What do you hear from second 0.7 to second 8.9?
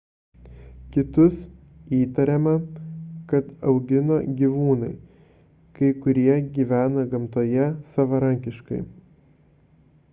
kitus įtariama kad augino gyvūnai kai kurie gyveno gamtoje savarankiškai